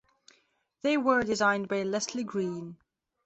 They 0.81 0.97
were 0.97 1.21
designed 1.21 1.67
by 1.67 1.83
Leslie 1.83 2.23
Green. 2.23 2.77